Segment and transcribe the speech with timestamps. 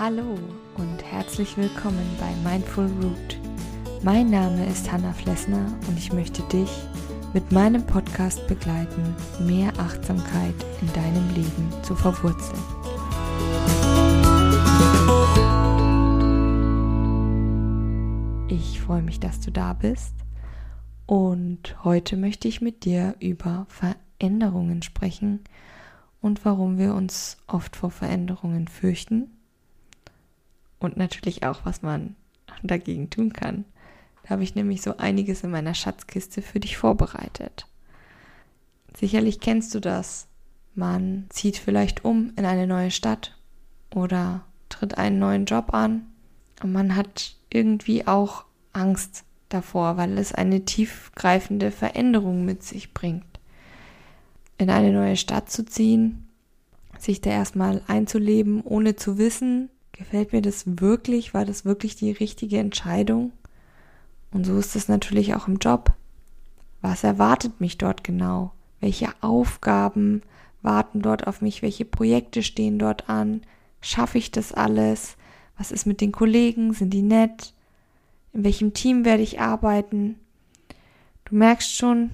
[0.00, 0.36] Hallo
[0.76, 3.38] und herzlich willkommen bei Mindful Root.
[4.02, 6.70] Mein Name ist Hanna Flessner und ich möchte dich
[7.34, 12.58] mit meinem Podcast begleiten, mehr Achtsamkeit in deinem Leben zu verwurzeln.
[18.48, 20.14] Ich freue mich, dass du da bist
[21.10, 25.40] und heute möchte ich mit dir über Veränderungen sprechen
[26.20, 29.28] und warum wir uns oft vor Veränderungen fürchten
[30.78, 32.14] und natürlich auch, was man
[32.62, 33.64] dagegen tun kann.
[34.22, 37.66] Da habe ich nämlich so einiges in meiner Schatzkiste für dich vorbereitet.
[38.96, 40.28] Sicherlich kennst du das.
[40.76, 43.36] Man zieht vielleicht um in eine neue Stadt
[43.92, 46.06] oder tritt einen neuen Job an
[46.62, 53.24] und man hat irgendwie auch Angst davor, weil es eine tiefgreifende Veränderung mit sich bringt.
[54.58, 56.28] In eine neue Stadt zu ziehen,
[56.98, 62.10] sich da erstmal einzuleben, ohne zu wissen, gefällt mir das wirklich, war das wirklich die
[62.10, 63.32] richtige Entscheidung?
[64.32, 65.92] Und so ist es natürlich auch im Job.
[66.80, 68.52] Was erwartet mich dort genau?
[68.80, 70.22] Welche Aufgaben
[70.62, 71.62] warten dort auf mich?
[71.62, 73.42] Welche Projekte stehen dort an?
[73.80, 75.16] Schaffe ich das alles?
[75.58, 76.72] Was ist mit den Kollegen?
[76.72, 77.52] Sind die nett?
[78.32, 80.18] In welchem Team werde ich arbeiten?
[81.24, 82.10] Du merkst schon,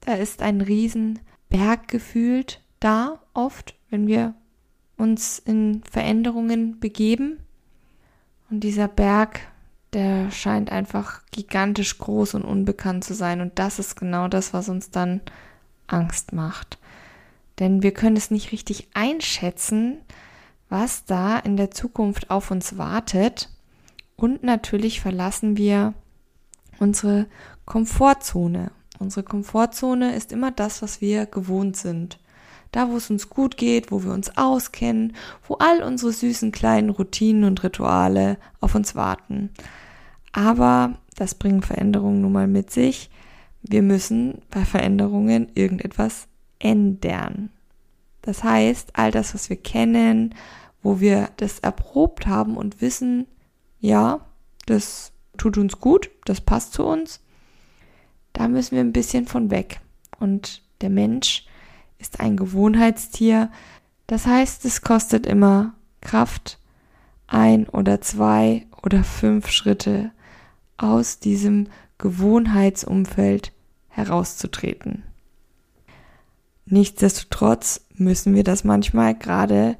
[0.00, 4.34] da ist ein Riesenberg gefühlt da oft, wenn wir
[4.96, 7.38] uns in Veränderungen begeben.
[8.50, 9.40] Und dieser Berg,
[9.92, 13.40] der scheint einfach gigantisch groß und unbekannt zu sein.
[13.40, 15.20] Und das ist genau das, was uns dann
[15.86, 16.78] Angst macht.
[17.58, 19.98] Denn wir können es nicht richtig einschätzen,
[20.68, 23.48] was da in der Zukunft auf uns wartet.
[24.18, 25.94] Und natürlich verlassen wir
[26.80, 27.26] unsere
[27.66, 28.72] Komfortzone.
[28.98, 32.18] Unsere Komfortzone ist immer das, was wir gewohnt sind.
[32.72, 35.14] Da, wo es uns gut geht, wo wir uns auskennen,
[35.46, 39.50] wo all unsere süßen kleinen Routinen und Rituale auf uns warten.
[40.32, 43.10] Aber das bringen Veränderungen nun mal mit sich.
[43.62, 46.26] Wir müssen bei Veränderungen irgendetwas
[46.58, 47.50] ändern.
[48.22, 50.34] Das heißt, all das, was wir kennen,
[50.82, 53.28] wo wir das erprobt haben und wissen,
[53.80, 54.20] ja,
[54.66, 57.20] das tut uns gut, das passt zu uns,
[58.32, 59.80] da müssen wir ein bisschen von weg.
[60.18, 61.46] Und der Mensch
[61.98, 63.50] ist ein Gewohnheitstier.
[64.06, 66.58] Das heißt, es kostet immer Kraft,
[67.26, 70.12] ein oder zwei oder fünf Schritte
[70.76, 71.68] aus diesem
[71.98, 73.52] Gewohnheitsumfeld
[73.88, 75.02] herauszutreten.
[76.66, 79.76] Nichtsdestotrotz müssen wir das manchmal gerade,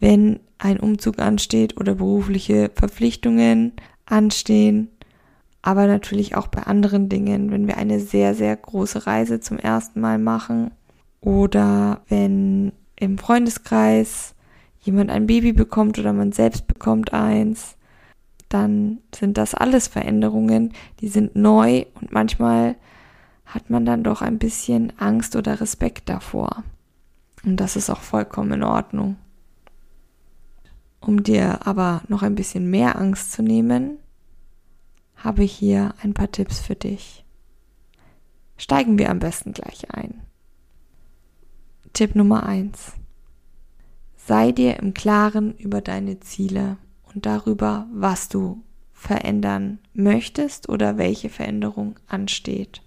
[0.00, 3.72] wenn ein Umzug ansteht oder berufliche Verpflichtungen
[4.06, 4.88] anstehen,
[5.62, 10.00] aber natürlich auch bei anderen Dingen, wenn wir eine sehr, sehr große Reise zum ersten
[10.00, 10.70] Mal machen
[11.20, 14.34] oder wenn im Freundeskreis
[14.80, 17.76] jemand ein Baby bekommt oder man selbst bekommt eins,
[18.48, 22.76] dann sind das alles Veränderungen, die sind neu und manchmal
[23.44, 26.64] hat man dann doch ein bisschen Angst oder Respekt davor.
[27.44, 29.16] Und das ist auch vollkommen in Ordnung.
[31.08, 33.96] Um dir aber noch ein bisschen mehr Angst zu nehmen,
[35.16, 37.24] habe ich hier ein paar Tipps für dich.
[38.58, 40.20] Steigen wir am besten gleich ein.
[41.94, 42.92] Tipp Nummer eins:
[44.16, 46.76] Sei dir im Klaren über deine Ziele
[47.14, 52.82] und darüber, was du verändern möchtest oder welche Veränderung ansteht.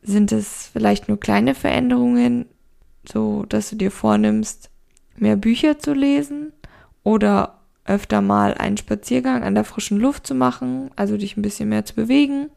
[0.00, 2.46] Sind es vielleicht nur kleine Veränderungen,
[3.06, 4.70] so dass du dir vornimmst,
[5.16, 6.52] mehr Bücher zu lesen
[7.02, 11.68] oder öfter mal einen Spaziergang an der frischen Luft zu machen, also dich ein bisschen
[11.68, 12.50] mehr zu bewegen.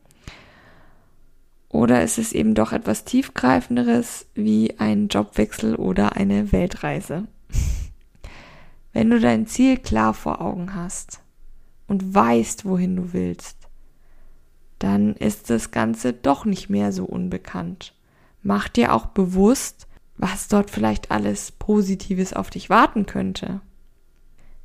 [1.69, 7.27] Oder ist es eben doch etwas tiefgreifenderes wie ein Jobwechsel oder eine Weltreise?
[8.93, 11.19] Wenn du dein Ziel klar vor Augen hast
[11.87, 13.57] und weißt, wohin du willst,
[14.79, 17.93] dann ist das Ganze doch nicht mehr so unbekannt.
[18.43, 19.86] Mach dir auch bewusst,
[20.17, 23.61] was dort vielleicht alles Positives auf dich warten könnte.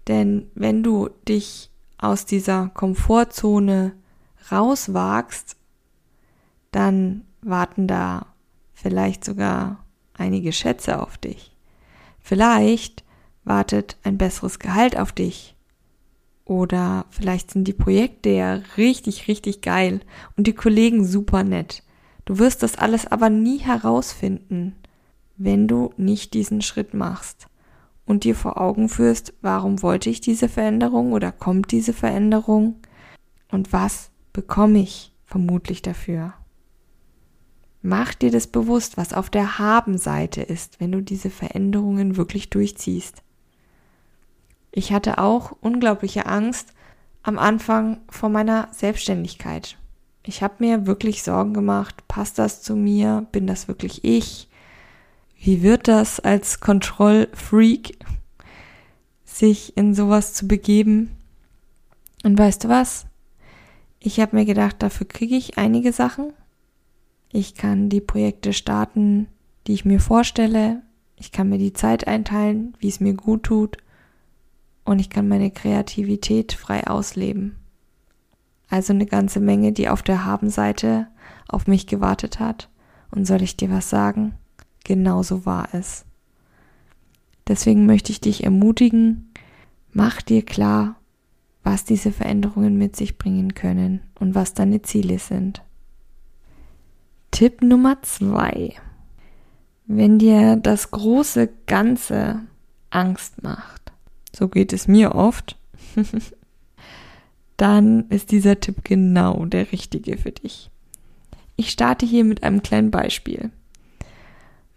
[0.08, 3.92] Denn wenn du dich aus dieser Komfortzone
[4.50, 5.56] rauswagst,
[6.72, 8.26] dann warten da
[8.72, 9.84] vielleicht sogar
[10.14, 11.54] einige Schätze auf dich.
[12.18, 13.04] Vielleicht
[13.44, 15.56] wartet ein besseres Gehalt auf dich.
[16.44, 20.00] Oder vielleicht sind die Projekte ja richtig, richtig geil
[20.36, 21.82] und die Kollegen super nett.
[22.24, 24.76] Du wirst das alles aber nie herausfinden,
[25.36, 27.46] wenn du nicht diesen Schritt machst
[28.04, 32.76] und dir vor Augen führst, warum wollte ich diese Veränderung oder kommt diese Veränderung
[33.50, 36.34] und was bekomme ich vermutlich dafür.
[37.80, 43.22] Mach dir das bewusst, was auf der Haben-Seite ist, wenn du diese Veränderungen wirklich durchziehst.
[44.70, 46.74] Ich hatte auch unglaubliche Angst
[47.22, 49.78] am Anfang vor meiner Selbstständigkeit.
[50.24, 54.48] Ich habe mir wirklich Sorgen gemacht, passt das zu mir, bin das wirklich ich?
[55.44, 57.98] Wie wird das als Kontrollfreak,
[59.24, 61.10] sich in sowas zu begeben?
[62.22, 63.06] Und weißt du was?
[63.98, 66.32] Ich habe mir gedacht, dafür kriege ich einige Sachen.
[67.32, 69.26] Ich kann die Projekte starten,
[69.66, 70.82] die ich mir vorstelle.
[71.16, 73.78] Ich kann mir die Zeit einteilen, wie es mir gut tut.
[74.84, 77.56] Und ich kann meine Kreativität frei ausleben.
[78.68, 81.08] Also eine ganze Menge, die auf der Habenseite
[81.48, 82.68] auf mich gewartet hat.
[83.10, 84.36] Und soll ich dir was sagen?
[84.84, 86.04] Genauso war es.
[87.48, 89.30] Deswegen möchte ich dich ermutigen,
[89.92, 90.96] mach dir klar,
[91.62, 95.62] was diese Veränderungen mit sich bringen können und was deine Ziele sind.
[97.30, 98.74] Tipp Nummer zwei.
[99.86, 102.40] Wenn dir das große Ganze
[102.90, 103.92] Angst macht,
[104.34, 105.56] so geht es mir oft,
[107.56, 110.70] dann ist dieser Tipp genau der richtige für dich.
[111.56, 113.50] Ich starte hier mit einem kleinen Beispiel.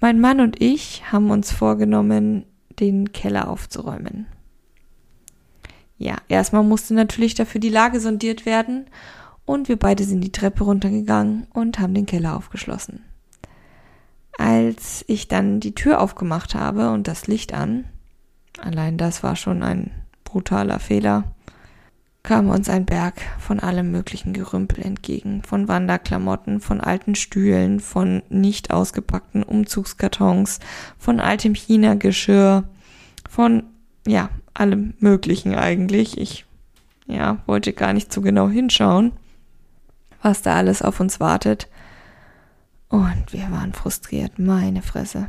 [0.05, 2.45] Mein Mann und ich haben uns vorgenommen,
[2.79, 4.27] den Keller aufzuräumen.
[5.97, 8.85] Ja, erstmal musste natürlich dafür die Lage sondiert werden
[9.45, 13.03] und wir beide sind die Treppe runtergegangen und haben den Keller aufgeschlossen.
[14.37, 17.85] Als ich dann die Tür aufgemacht habe und das Licht an,
[18.59, 19.89] allein das war schon ein
[20.23, 21.33] brutaler Fehler,
[22.25, 28.24] kam uns ein Berg von allem möglichen Gerümpel entgegen, von Wanderklamotten, von alten Stühlen, von
[28.30, 30.60] nicht ausgepackten Umzugskartons,
[30.98, 32.63] von altem China-Geschirr,
[33.30, 33.63] von,
[34.07, 36.18] ja, allem möglichen eigentlich.
[36.18, 36.45] Ich,
[37.06, 39.12] ja, wollte gar nicht so genau hinschauen,
[40.24, 41.68] was da alles auf uns wartet.
[42.89, 45.27] Und wir waren frustriert, meine Fresse.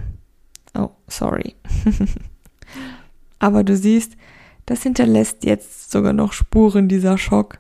[0.75, 1.57] Oh, sorry.
[3.39, 4.17] Aber du siehst,
[4.67, 7.59] das hinterlässt jetzt sogar noch Spuren dieser Schock.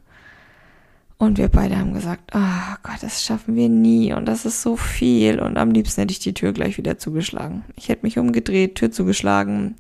[1.19, 4.76] Und wir beide haben gesagt, oh Gott, das schaffen wir nie und das ist so
[4.76, 7.64] viel und am liebsten hätte ich die Tür gleich wieder zugeschlagen.
[7.75, 9.76] Ich hätte mich umgedreht, Tür zugeschlagen.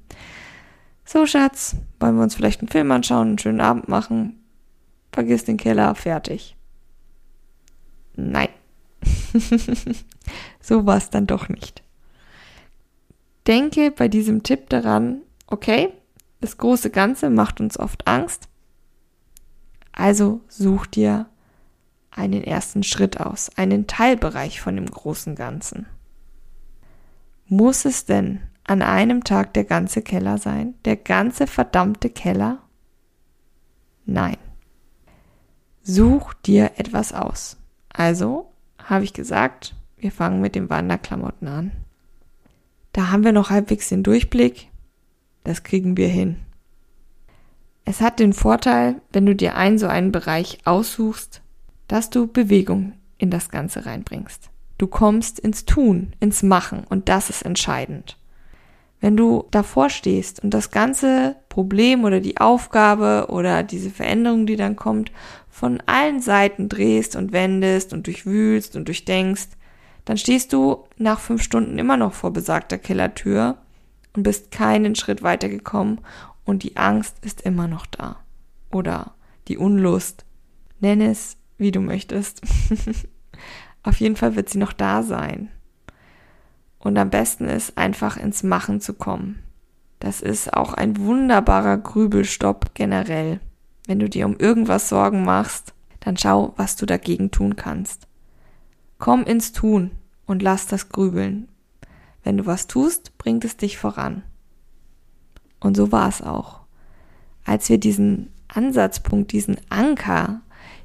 [1.04, 4.40] So, Schatz, wollen wir uns vielleicht einen Film anschauen, einen schönen Abend machen?
[5.12, 6.56] Vergiss den Keller, fertig.
[8.14, 8.48] Nein.
[10.60, 11.82] so war es dann doch nicht.
[13.46, 15.90] Denke bei diesem Tipp daran, okay,
[16.46, 18.48] das große Ganze macht uns oft Angst.
[19.90, 21.26] Also such dir
[22.12, 25.86] einen ersten Schritt aus, einen Teilbereich von dem großen Ganzen.
[27.48, 30.74] Muss es denn an einem Tag der ganze Keller sein?
[30.84, 32.58] Der ganze verdammte Keller?
[34.04, 34.36] Nein.
[35.82, 37.56] Such dir etwas aus.
[37.88, 41.72] Also habe ich gesagt, wir fangen mit den Wanderklamotten an.
[42.92, 44.70] Da haben wir noch halbwegs den Durchblick.
[45.46, 46.38] Das kriegen wir hin.
[47.84, 51.40] Es hat den Vorteil, wenn du dir einen so einen Bereich aussuchst,
[51.86, 54.50] dass du Bewegung in das Ganze reinbringst.
[54.76, 58.18] Du kommst ins Tun, ins Machen und das ist entscheidend.
[59.00, 64.56] Wenn du davor stehst und das ganze Problem oder die Aufgabe oder diese Veränderung, die
[64.56, 65.12] dann kommt,
[65.48, 69.50] von allen Seiten drehst und wendest und durchwühlst und durchdenkst,
[70.06, 73.58] dann stehst du nach fünf Stunden immer noch vor besagter Kellertür
[74.16, 76.00] und bist keinen Schritt weitergekommen
[76.44, 78.16] und die Angst ist immer noch da.
[78.72, 79.12] Oder
[79.48, 80.24] die Unlust.
[80.80, 82.40] Nenn es, wie du möchtest.
[83.82, 85.50] Auf jeden Fall wird sie noch da sein.
[86.78, 89.42] Und am besten ist einfach ins Machen zu kommen.
[89.98, 93.40] Das ist auch ein wunderbarer Grübelstopp generell.
[93.86, 98.06] Wenn du dir um irgendwas Sorgen machst, dann schau, was du dagegen tun kannst.
[98.98, 99.92] Komm ins Tun
[100.26, 101.48] und lass das Grübeln.
[102.26, 104.24] Wenn du was tust, bringt es dich voran.
[105.60, 106.62] Und so war es auch.
[107.44, 110.40] Als wir diesen Ansatzpunkt, diesen Anker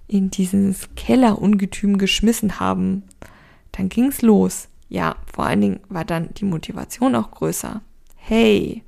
[0.06, 3.02] in dieses Kellerungetüm geschmissen haben,
[3.72, 4.68] dann ging's los.
[4.88, 7.82] Ja, vor allen Dingen war dann die Motivation auch größer.
[8.18, 8.84] Hey,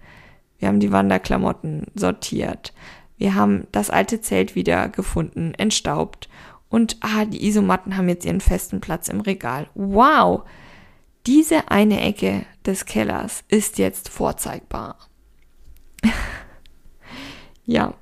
[0.60, 2.72] wir haben die Wanderklamotten sortiert.
[3.18, 6.30] Wir haben das alte Zelt wieder gefunden, entstaubt.
[6.70, 9.70] Und ah, die Isomatten haben jetzt ihren festen Platz im Regal.
[9.74, 10.44] Wow!
[11.26, 14.98] Diese eine Ecke des Kellers ist jetzt vorzeigbar.
[17.66, 17.94] ja,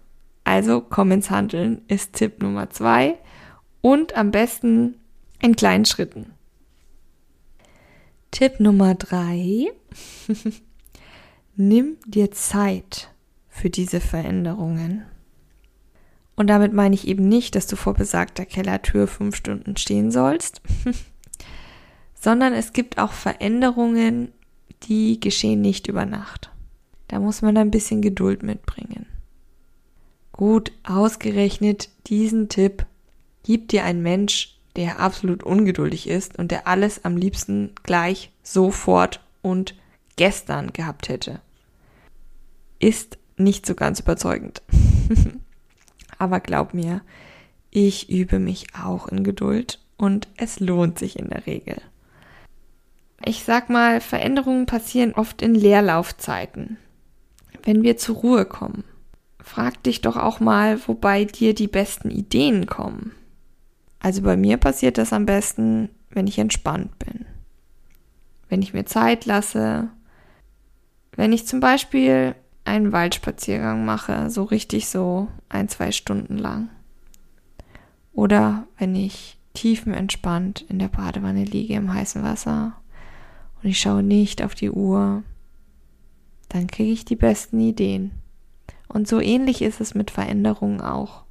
[0.43, 3.17] also komm ins Handeln ist Tipp Nummer zwei
[3.81, 4.95] und am besten
[5.39, 6.33] in kleinen Schritten.
[8.31, 9.71] Tipp Nummer drei.
[11.55, 13.11] Nimm dir Zeit
[13.49, 15.05] für diese Veränderungen.
[16.35, 20.61] Und damit meine ich eben nicht, dass du vor besagter Kellertür fünf Stunden stehen sollst,
[22.21, 24.31] sondern es gibt auch Veränderungen,
[24.83, 26.51] die geschehen nicht über Nacht.
[27.07, 29.07] Da muss man ein bisschen Geduld mitbringen.
[30.31, 32.85] Gut, ausgerechnet diesen Tipp
[33.43, 39.19] gibt dir ein Mensch, der absolut ungeduldig ist und der alles am liebsten gleich, sofort
[39.41, 39.75] und
[40.15, 41.41] gestern gehabt hätte.
[42.79, 44.61] Ist nicht so ganz überzeugend.
[46.19, 47.01] Aber glaub mir,
[47.71, 51.81] ich übe mich auch in Geduld und es lohnt sich in der Regel.
[53.23, 56.77] Ich sag mal, Veränderungen passieren oft in Leerlaufzeiten.
[57.63, 58.83] Wenn wir zur Ruhe kommen,
[59.39, 63.11] frag dich doch auch mal, wobei dir die besten Ideen kommen.
[63.99, 67.25] Also bei mir passiert das am besten, wenn ich entspannt bin.
[68.49, 69.89] Wenn ich mir Zeit lasse.
[71.15, 72.35] Wenn ich zum Beispiel
[72.65, 76.69] einen Waldspaziergang mache, so richtig so ein, zwei Stunden lang.
[78.13, 82.80] Oder wenn ich tiefenentspannt in der Badewanne liege im heißen Wasser
[83.61, 85.23] und ich schaue nicht auf die Uhr,
[86.49, 88.11] dann kriege ich die besten Ideen.
[88.87, 91.23] Und so ähnlich ist es mit Veränderungen auch.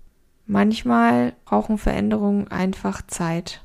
[0.46, 3.62] Manchmal brauchen Veränderungen einfach Zeit.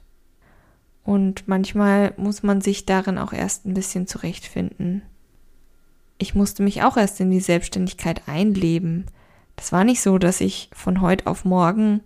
[1.04, 5.04] Und manchmal muss man sich darin auch erst ein bisschen zurechtfinden.
[6.18, 9.06] Ich musste mich auch erst in die Selbstständigkeit einleben.
[9.56, 12.02] Das war nicht so, dass ich von heute auf morgen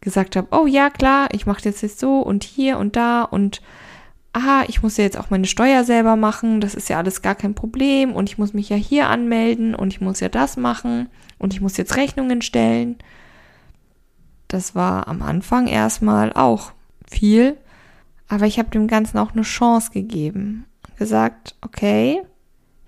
[0.00, 3.62] gesagt habe, oh ja, klar, ich mache jetzt jetzt so und hier und da und
[4.32, 7.34] aha, ich muss ja jetzt auch meine Steuer selber machen, das ist ja alles gar
[7.34, 11.08] kein Problem und ich muss mich ja hier anmelden und ich muss ja das machen
[11.38, 12.96] und ich muss jetzt Rechnungen stellen.
[14.48, 16.72] Das war am Anfang erstmal auch
[17.10, 17.56] viel,
[18.28, 20.64] aber ich habe dem Ganzen auch eine Chance gegeben.
[20.98, 22.22] Gesagt, okay,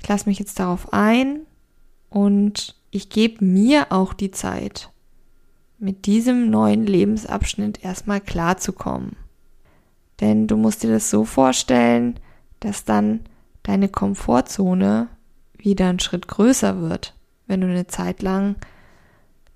[0.00, 1.40] ich lasse mich jetzt darauf ein
[2.08, 4.90] und ich gebe mir auch die Zeit
[5.78, 9.16] mit diesem neuen Lebensabschnitt erstmal klarzukommen.
[10.20, 12.20] Denn du musst dir das so vorstellen,
[12.60, 13.20] dass dann
[13.62, 15.08] deine Komfortzone
[15.56, 17.14] wieder ein Schritt größer wird,
[17.46, 18.56] wenn du eine Zeit lang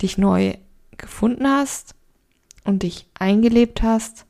[0.03, 0.55] dich neu
[0.97, 1.95] gefunden hast
[2.65, 4.27] und dich eingelebt hast,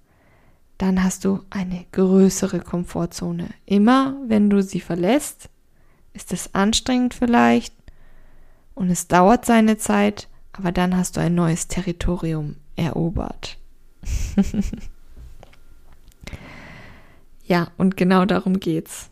[0.76, 3.49] dann hast du eine größere Komfortzone.
[3.66, 5.49] Immer wenn du sie verlässt,
[6.12, 7.75] ist es anstrengend vielleicht
[8.75, 13.58] und es dauert seine Zeit, aber dann hast du ein neues Territorium erobert.
[17.49, 19.11] ja, und genau darum geht's.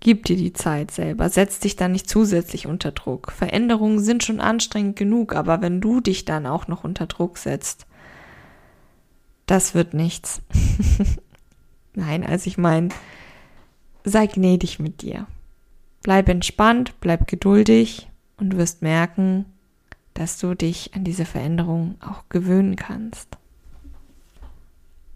[0.00, 3.32] Gib dir die Zeit selber, setz dich dann nicht zusätzlich unter Druck.
[3.32, 7.86] Veränderungen sind schon anstrengend genug, aber wenn du dich dann auch noch unter Druck setzt,
[9.46, 10.42] das wird nichts.
[11.94, 12.90] Nein, also ich meine,
[14.04, 15.26] sei gnädig mit dir.
[16.02, 19.46] Bleib entspannt, bleib geduldig und wirst merken,
[20.12, 23.38] dass du dich an diese Veränderung auch gewöhnen kannst.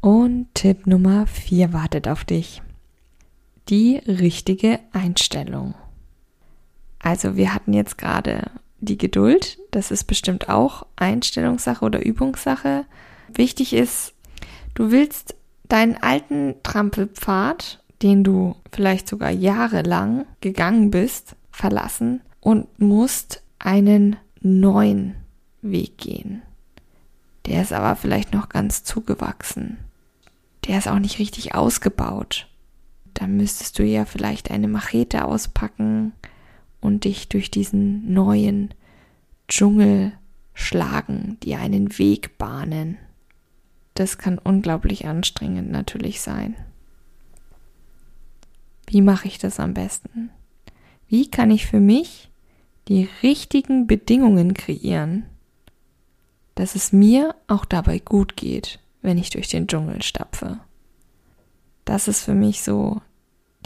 [0.00, 2.62] Und Tipp Nummer 4 wartet auf dich.
[3.68, 5.74] Die richtige Einstellung.
[7.00, 8.50] Also wir hatten jetzt gerade
[8.80, 12.84] die Geduld, das ist bestimmt auch Einstellungssache oder Übungssache.
[13.32, 14.14] Wichtig ist,
[14.74, 15.34] du willst
[15.68, 25.16] deinen alten Trampelpfad, den du vielleicht sogar jahrelang gegangen bist, verlassen und musst einen neuen
[25.60, 26.42] Weg gehen.
[27.46, 29.78] Der ist aber vielleicht noch ganz zugewachsen.
[30.68, 32.46] Der ist auch nicht richtig ausgebaut.
[33.14, 36.12] Da müsstest du ja vielleicht eine Machete auspacken
[36.80, 38.74] und dich durch diesen neuen
[39.48, 40.12] Dschungel
[40.52, 42.98] schlagen, dir einen Weg bahnen.
[43.94, 46.54] Das kann unglaublich anstrengend natürlich sein.
[48.86, 50.30] Wie mache ich das am besten?
[51.08, 52.30] Wie kann ich für mich
[52.88, 55.24] die richtigen Bedingungen kreieren,
[56.54, 60.60] dass es mir auch dabei gut geht, wenn ich durch den Dschungel stapfe.
[61.84, 63.00] Das ist für mich so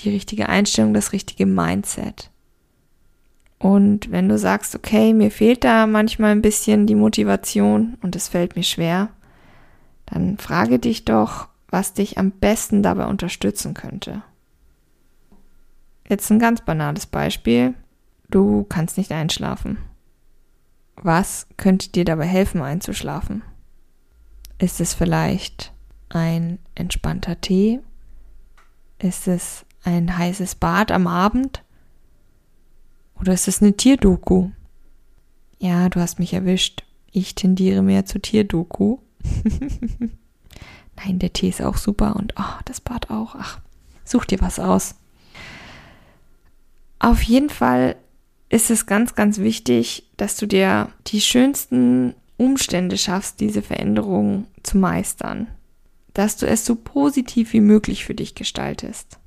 [0.01, 2.31] die richtige Einstellung, das richtige Mindset.
[3.59, 8.29] Und wenn du sagst, okay, mir fehlt da manchmal ein bisschen die Motivation und es
[8.29, 9.11] fällt mir schwer,
[10.07, 14.23] dann frage dich doch, was dich am besten dabei unterstützen könnte.
[16.09, 17.75] Jetzt ein ganz banales Beispiel.
[18.29, 19.79] Du kannst nicht einschlafen.
[20.97, 23.43] Was könnte dir dabei helfen, einzuschlafen?
[24.63, 25.73] Ist es vielleicht
[26.09, 27.81] ein entspannter Tee?
[29.01, 31.65] Ist es ein heißes Bad am Abend?
[33.21, 34.51] Oder ist es eine Tierdoku?
[35.59, 36.85] Ja, du hast mich erwischt.
[37.11, 38.99] Ich tendiere mehr zu Tierdoku.
[40.97, 43.35] Nein, der Tee ist auch super und oh, das Bad auch.
[43.37, 43.59] Ach,
[44.05, 44.95] such dir was aus.
[47.01, 47.97] Auf jeden Fall
[48.49, 54.79] ist es ganz, ganz wichtig, dass du dir die schönsten Umstände schaffst, diese Veränderung zu
[54.79, 55.49] meistern.
[56.15, 59.19] dass du es so positiv wie möglich für dich gestaltest.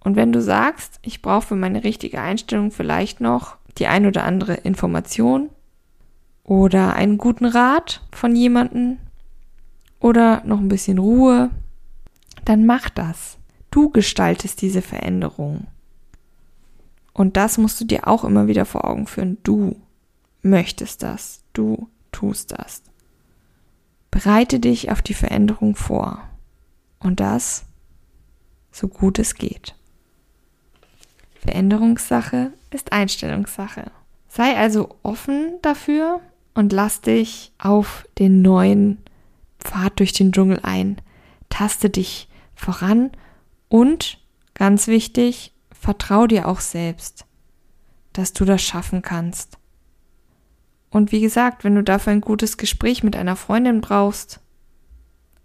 [0.00, 4.24] Und wenn du sagst, ich brauche für meine richtige Einstellung vielleicht noch die ein oder
[4.24, 5.50] andere Information
[6.42, 8.98] oder einen guten Rat von jemandem
[10.00, 11.50] oder noch ein bisschen Ruhe,
[12.44, 13.38] dann mach das.
[13.70, 15.66] Du gestaltest diese Veränderung.
[17.12, 19.38] Und das musst du dir auch immer wieder vor Augen führen.
[19.42, 19.76] Du
[20.42, 21.42] möchtest das.
[21.52, 22.82] Du tust das.
[24.10, 26.22] Bereite dich auf die Veränderung vor.
[27.00, 27.66] Und das
[28.70, 29.74] so gut es geht.
[31.40, 33.90] Veränderungssache ist Einstellungssache.
[34.28, 36.20] Sei also offen dafür
[36.54, 38.98] und lass dich auf den neuen
[39.58, 40.96] Pfad durch den Dschungel ein.
[41.50, 43.10] Taste dich voran
[43.68, 44.18] und,
[44.54, 47.26] ganz wichtig, vertrau dir auch selbst,
[48.12, 49.58] dass du das schaffen kannst.
[50.94, 54.38] Und wie gesagt, wenn du dafür ein gutes Gespräch mit einer Freundin brauchst,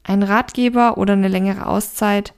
[0.03, 2.35] einen Ratgeber oder eine längere Auszeit,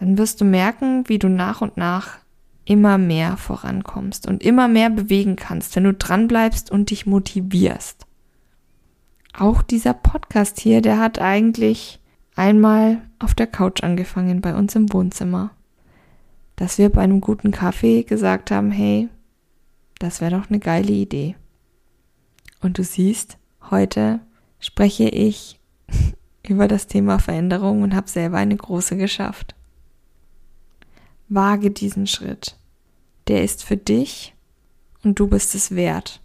[0.00, 2.16] dann wirst du merken, wie du nach und nach
[2.64, 8.06] immer mehr vorankommst und immer mehr bewegen kannst, wenn du dranbleibst und dich motivierst.
[9.36, 12.00] Auch dieser Podcast hier, der hat eigentlich
[12.36, 15.50] einmal auf der Couch angefangen bei uns im Wohnzimmer.
[16.56, 19.10] Dass wir bei einem guten Kaffee gesagt haben, hey,
[19.98, 21.36] das wäre doch eine geile Idee.
[22.64, 23.36] Und du siehst,
[23.70, 24.20] heute
[24.58, 25.60] spreche ich
[26.48, 29.54] über das Thema Veränderung und habe selber eine große geschafft.
[31.28, 32.56] Wage diesen Schritt.
[33.28, 34.34] Der ist für dich
[35.02, 36.22] und du bist es wert.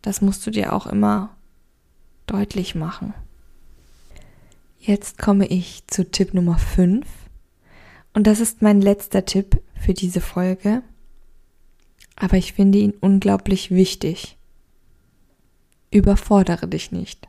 [0.00, 1.36] Das musst du dir auch immer
[2.28, 3.12] deutlich machen.
[4.78, 7.04] Jetzt komme ich zu Tipp Nummer 5
[8.14, 10.84] und das ist mein letzter Tipp für diese Folge,
[12.14, 14.36] aber ich finde ihn unglaublich wichtig.
[15.90, 17.28] Überfordere dich nicht.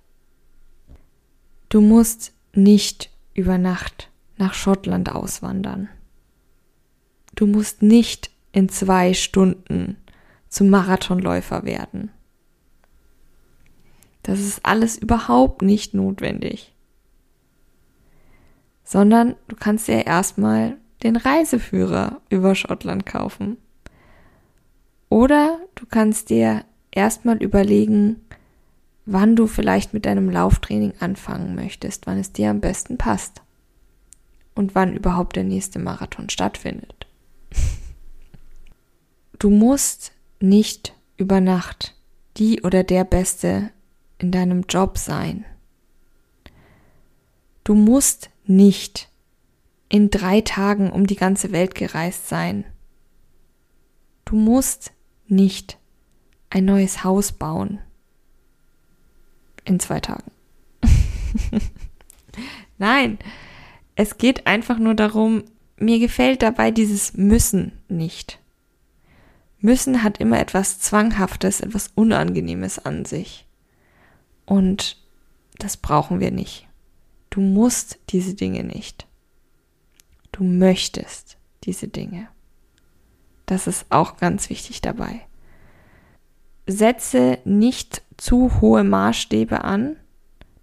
[1.69, 5.89] Du musst nicht über Nacht nach Schottland auswandern.
[7.35, 9.97] Du musst nicht in zwei Stunden
[10.49, 12.11] zum Marathonläufer werden.
[14.23, 16.73] Das ist alles überhaupt nicht notwendig.
[18.83, 23.57] Sondern du kannst dir erstmal den Reiseführer über Schottland kaufen.
[25.09, 28.25] Oder du kannst dir erstmal überlegen,
[29.07, 33.41] wann du vielleicht mit deinem Lauftraining anfangen möchtest, wann es dir am besten passt
[34.53, 37.07] und wann überhaupt der nächste Marathon stattfindet.
[39.39, 41.93] Du musst nicht über Nacht
[42.37, 43.69] die oder der Beste
[44.17, 45.45] in deinem Job sein.
[47.63, 49.09] Du musst nicht
[49.89, 52.65] in drei Tagen um die ganze Welt gereist sein.
[54.25, 54.91] Du musst
[55.27, 55.77] nicht
[56.49, 57.79] ein neues Haus bauen.
[59.67, 60.31] In zwei Tagen.
[62.77, 63.19] Nein,
[63.95, 65.43] es geht einfach nur darum,
[65.75, 68.39] mir gefällt dabei dieses Müssen nicht.
[69.59, 73.45] Müssen hat immer etwas Zwanghaftes, etwas Unangenehmes an sich.
[74.45, 75.03] Und
[75.57, 76.65] das brauchen wir nicht.
[77.29, 79.05] Du musst diese Dinge nicht.
[80.31, 82.29] Du möchtest diese Dinge.
[83.45, 85.26] Das ist auch ganz wichtig dabei.
[86.67, 89.95] Setze nicht zu hohe Maßstäbe an,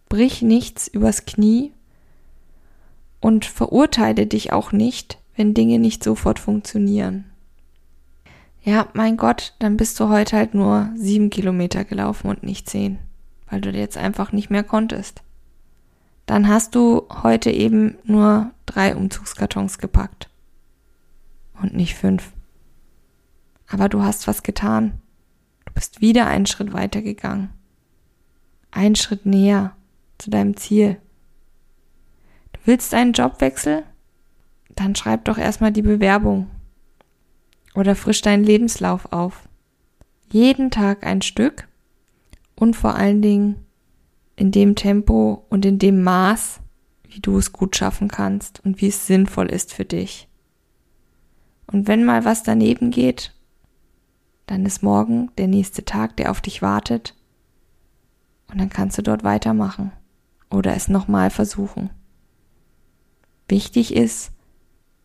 [0.09, 1.73] brich nichts übers Knie
[3.21, 7.25] und verurteile dich auch nicht, wenn Dinge nicht sofort funktionieren.
[8.63, 12.99] Ja, mein Gott, dann bist du heute halt nur sieben Kilometer gelaufen und nicht zehn,
[13.49, 15.23] weil du jetzt einfach nicht mehr konntest.
[16.27, 20.31] Dann hast du heute eben nur drei Umzugskartons gepackt
[21.61, 22.33] und nicht fünf.
[23.69, 25.01] Aber du hast was getan.
[25.75, 27.51] Bist wieder einen Schritt weiter gegangen.
[28.71, 29.77] Einen Schritt näher
[30.19, 30.99] zu deinem Ziel.
[32.53, 33.83] Du willst einen Jobwechsel?
[34.75, 36.51] Dann schreib doch erstmal die Bewerbung
[37.75, 39.49] oder frisch deinen Lebenslauf auf.
[40.31, 41.69] Jeden Tag ein Stück
[42.57, 43.67] und vor allen Dingen
[44.37, 46.61] in dem Tempo und in dem Maß,
[47.09, 50.29] wie du es gut schaffen kannst und wie es sinnvoll ist für dich.
[51.67, 53.34] Und wenn mal was daneben geht,
[54.47, 57.15] dann ist morgen der nächste Tag, der auf dich wartet.
[58.51, 59.93] Und dann kannst du dort weitermachen
[60.51, 61.91] oder es nochmal versuchen.
[63.49, 64.33] Wichtig ist,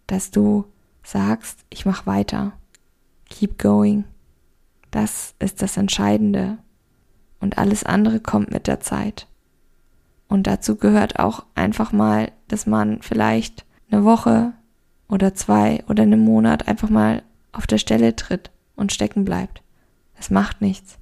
[0.08, 0.66] dass du
[1.04, 2.54] sagst, ich mach weiter.
[3.30, 4.06] Keep going.
[4.92, 6.58] Das ist das Entscheidende.
[7.40, 9.28] Und alles andere kommt mit der Zeit.
[10.28, 14.54] Und dazu gehört auch einfach mal, dass man vielleicht eine Woche
[15.08, 19.62] oder zwei oder einen Monat einfach mal auf der Stelle tritt und stecken bleibt.
[20.20, 20.98] Es macht nichts.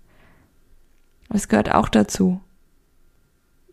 [1.29, 2.41] Es gehört auch dazu.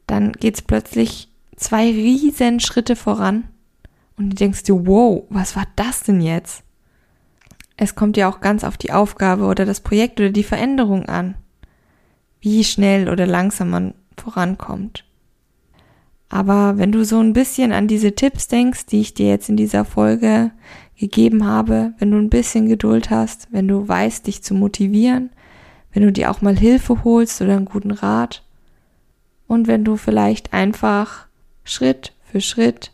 [0.06, 3.44] Dann geht's plötzlich zwei riesen Schritte voran
[4.16, 6.62] und du denkst dir, wow, was war das denn jetzt?
[7.76, 11.34] Es kommt ja auch ganz auf die Aufgabe oder das Projekt oder die Veränderung an,
[12.40, 15.04] wie schnell oder langsam man vorankommt.
[16.28, 19.56] Aber wenn du so ein bisschen an diese Tipps denkst, die ich dir jetzt in
[19.56, 20.50] dieser Folge
[21.04, 25.30] gegeben habe, wenn du ein bisschen Geduld hast, wenn du weißt, dich zu motivieren,
[25.92, 28.42] wenn du dir auch mal Hilfe holst oder einen guten Rat
[29.46, 31.26] und wenn du vielleicht einfach
[31.62, 32.92] Schritt für Schritt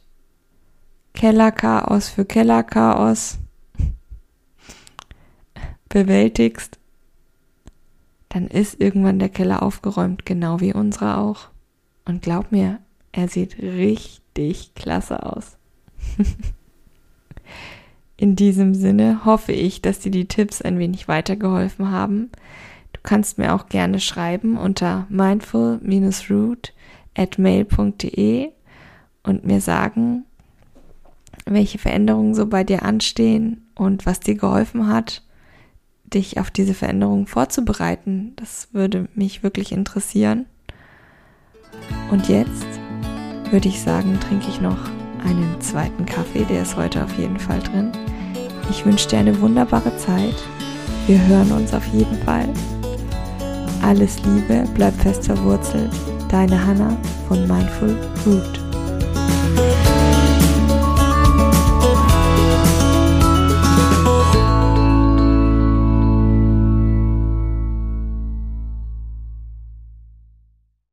[1.15, 3.39] Kellerchaos für Kellerchaos
[5.89, 6.81] bewältigst,
[8.29, 11.49] dann ist irgendwann der Keller aufgeräumt, genau wie unsere auch.
[12.05, 12.81] Und glaub mir,
[13.13, 15.57] er sieht richtig klasse aus.
[18.21, 22.29] In diesem Sinne hoffe ich, dass dir die Tipps ein wenig weitergeholfen haben.
[22.93, 26.75] Du kannst mir auch gerne schreiben unter mindful-root
[27.17, 28.51] at mail.de
[29.23, 30.27] und mir sagen,
[31.47, 35.23] welche Veränderungen so bei dir anstehen und was dir geholfen hat,
[36.05, 38.35] dich auf diese Veränderungen vorzubereiten.
[38.37, 40.45] Das würde mich wirklich interessieren.
[42.11, 42.67] Und jetzt
[43.51, 44.91] würde ich sagen, trinke ich noch
[45.25, 47.93] einen zweiten Kaffee, der ist heute auf jeden Fall drin.
[48.71, 50.37] Ich wünsche dir eine wunderbare Zeit.
[51.09, 52.49] Wir hören uns auf jeden Fall.
[53.83, 55.91] Alles Liebe, bleib fest verwurzelt.
[56.29, 58.61] Deine Hanna von Mindful Root.